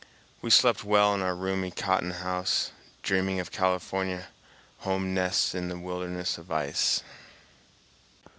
We 0.41 0.49
slept 0.49 0.83
well 0.83 1.13
in 1.13 1.21
our 1.21 1.35
roomy 1.35 1.69
cotton 1.69 2.09
house, 2.09 2.71
dreaming 3.03 3.39
of 3.39 3.51
California 3.51 4.29
home 4.79 5.13
nests 5.13 5.53
in 5.53 5.67
the 5.67 5.77
wilderness 5.77 6.39
of 6.39 6.49
ice. 6.51 7.03